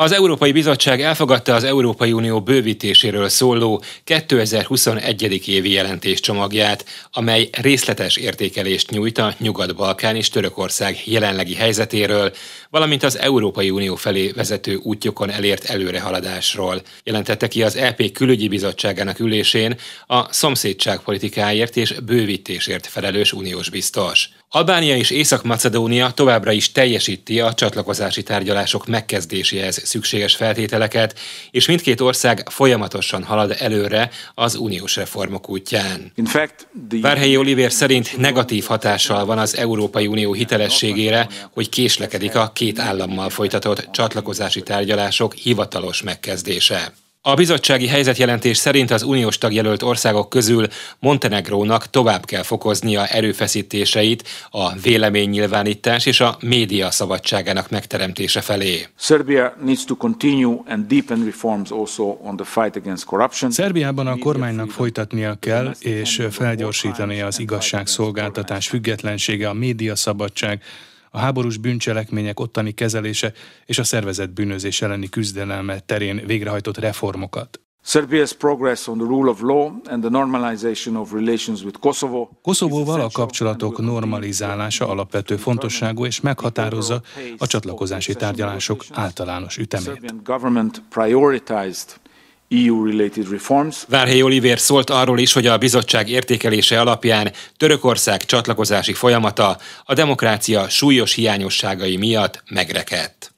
[0.00, 5.48] Az Európai Bizottság elfogadta az Európai Unió bővítéséről szóló 2021.
[5.48, 12.32] évi jelentés csomagját, amely részletes értékelést nyújt a Nyugat-Balkán és Törökország jelenlegi helyzetéről,
[12.70, 16.82] valamint az Európai Unió felé vezető útjukon elért előrehaladásról.
[17.04, 24.30] Jelentette ki az EP külügyi bizottságának ülésén a szomszédságpolitikáért és bővítésért felelős uniós biztos.
[24.52, 31.18] Albánia és Észak-Macedónia továbbra is teljesíti a csatlakozási tárgyalások megkezdéséhez szükséges feltételeket,
[31.50, 36.12] és mindkét ország folyamatosan halad előre az uniós reformok útján.
[37.00, 43.30] Várhelyi Oliver szerint negatív hatással van az Európai Unió hitelességére, hogy késlekedik a két állammal
[43.30, 46.92] folytatott csatlakozási tárgyalások hivatalos megkezdése.
[47.22, 50.66] A bizottsági helyzetjelentés szerint az uniós tagjelölt országok közül
[50.98, 58.86] Montenegrónak tovább kell fokoznia erőfeszítéseit a véleménynyilvánítás és a média szabadságának megteremtése felé.
[63.48, 70.62] Szerbiában a kormánynak folytatnia kell és felgyorsítani az igazságszolgáltatás függetlensége, a média szabadság,
[71.10, 73.32] a háborús bűncselekmények ottani kezelése
[73.66, 77.60] és a szervezett bűnözés elleni küzdelme terén végrehajtott reformokat.
[77.84, 82.28] Serbia's progress on the rule of law and the normalization of relations with Kosovo.
[82.42, 87.02] Koszovóval a kapcsolatok normalizálása alapvető fontosságú és meghatározza
[87.38, 90.14] a csatlakozási tárgyalások általános ütemét.
[92.50, 93.76] EU-related reforms.
[93.88, 100.68] Várhely Oliver szólt arról is, hogy a bizottság értékelése alapján Törökország csatlakozási folyamata a demokrácia
[100.68, 103.34] súlyos hiányosságai miatt megrekedt.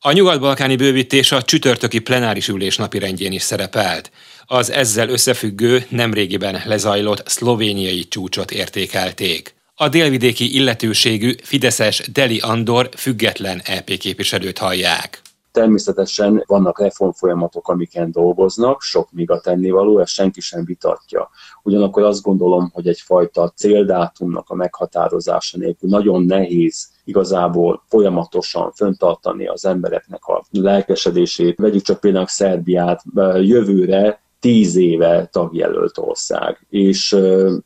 [0.00, 4.10] A nyugat-balkáni bővítés a csütörtöki plenáris ülés napirendjén is szerepelt.
[4.44, 9.54] Az ezzel összefüggő, nemrégiben lezajlott szlovéniai csúcsot értékelték.
[9.74, 15.22] A délvidéki illetőségű Fideszes Deli Andor független EP képviselőt hallják.
[15.58, 21.30] Természetesen vannak reformfolyamatok, amiken dolgoznak, sok még a tennivaló, ezt senki sem vitatja.
[21.62, 29.64] Ugyanakkor azt gondolom, hogy egyfajta céldátumnak a meghatározása nélkül nagyon nehéz igazából folyamatosan föntartani az
[29.64, 31.58] embereknek a lelkesedését.
[31.58, 33.02] Vegyük csak például Szerbiát,
[33.40, 37.12] jövőre tíz éve tagjelölt ország, és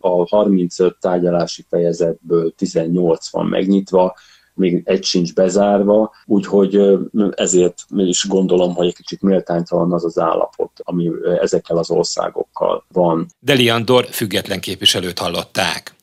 [0.01, 4.15] a 35 tárgyalási fejezetből 18 van megnyitva,
[4.55, 6.99] még egy sincs bezárva, úgyhogy
[7.31, 13.27] ezért is gondolom, hogy egy kicsit méltánytalan az az állapot, ami ezekkel az országokkal van.
[13.39, 15.95] Deli Andor független képviselőt hallották.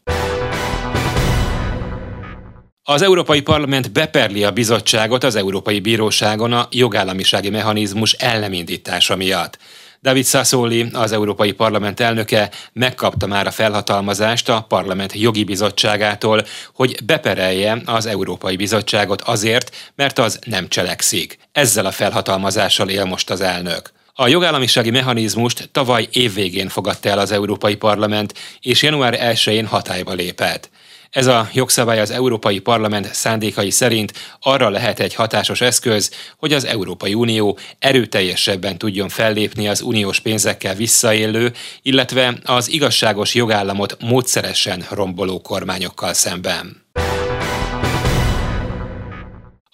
[2.83, 9.57] Az Európai Parlament beperli a bizottságot az Európai Bíróságon a jogállamisági mechanizmus ellenindítása miatt.
[10.01, 17.03] David Sassoli, az Európai Parlament elnöke megkapta már a felhatalmazást a Parlament jogi bizottságától, hogy
[17.05, 21.37] beperelje az Európai Bizottságot azért, mert az nem cselekszik.
[21.51, 23.91] Ezzel a felhatalmazással él most az elnök.
[24.13, 30.69] A jogállamisági mechanizmust tavaly évvégén fogadta el az Európai Parlament, és január 1-én hatályba lépett.
[31.09, 36.65] Ez a jogszabály az Európai Parlament szándékai szerint arra lehet egy hatásos eszköz, hogy az
[36.65, 45.41] Európai Unió erőteljesebben tudjon fellépni az uniós pénzekkel visszaélő, illetve az igazságos jogállamot módszeresen romboló
[45.41, 46.87] kormányokkal szemben.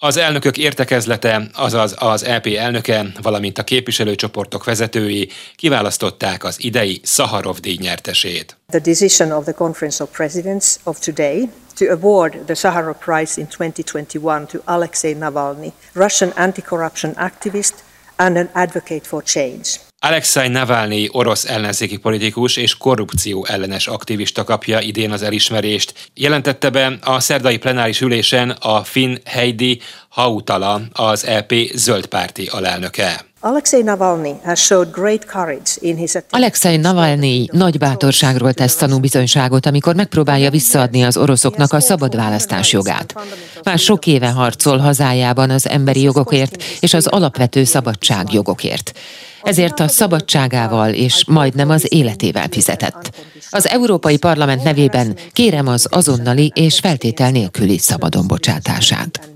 [0.06, 7.58] Az elnökök értekezlete, azaz az EP elnöke, valamint a képviselőcsoportok vezetői kiválasztották az idei Szaharov
[7.58, 8.56] díj nyertesét.
[8.68, 13.46] The decision of the Conference of Presidents of today to award the Sakharov Prize in
[13.46, 17.74] 2021 to Alexei Navalny, Russian anti-corruption activist
[18.16, 19.85] and an advocate for change.
[20.06, 26.10] Alexei Navalnyi orosz ellenzéki politikus és korrupció ellenes aktivista kapja idén az elismerést.
[26.14, 33.24] Jelentette be a szerdai plenáris ülésen a Finn Heidi Hautala, az EP zöldpárti alelnöke.
[36.30, 43.14] Alexei Navalnyi nagy bátorságról tesz tanúbizonyságot, amikor megpróbálja visszaadni az oroszoknak a szabad választás jogát.
[43.62, 48.92] Már sok éve harcol hazájában az emberi jogokért és az alapvető szabadságjogokért
[49.46, 53.10] ezért a szabadságával és majdnem az életével fizetett.
[53.50, 59.35] Az Európai Parlament nevében kérem az azonnali és feltétel nélküli szabadon bocsátását.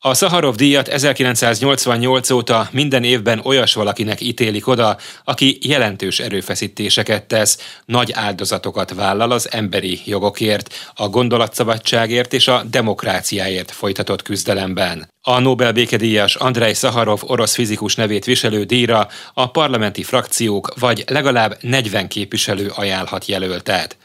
[0.00, 7.78] A Szaharov díjat 1988 óta minden évben olyas valakinek ítélik oda, aki jelentős erőfeszítéseket tesz,
[7.84, 15.10] nagy áldozatokat vállal az emberi jogokért, a gondolatszabadságért és a demokráciáért folytatott küzdelemben.
[15.22, 21.56] A Nobel békedíjas Andrei Szaharov orosz fizikus nevét viselő díjra a parlamenti frakciók vagy legalább
[21.60, 23.96] 40 képviselő ajánlhat jelöltet.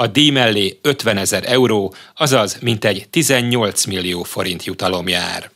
[0.00, 5.50] A díj mellé 50 ezer euró, azaz mintegy 18 millió forint jutalom jár.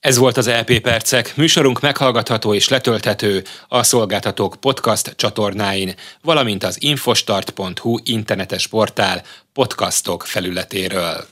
[0.00, 6.82] Ez volt az LP Percek, műsorunk meghallgatható és letölthető a szolgáltatók podcast csatornáin, valamint az
[6.82, 9.22] infostart.hu internetes portál
[9.52, 11.26] podcastok felületéről.